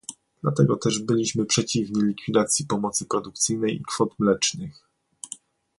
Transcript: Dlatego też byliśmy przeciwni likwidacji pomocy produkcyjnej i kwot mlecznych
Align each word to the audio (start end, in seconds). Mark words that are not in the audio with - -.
Dlatego 0.41 0.75
też 0.77 0.99
byliśmy 0.99 1.45
przeciwni 1.45 2.03
likwidacji 2.03 2.65
pomocy 2.67 3.05
produkcyjnej 3.05 3.75
i 3.75 3.83
kwot 3.87 4.09
mlecznych 4.19 4.87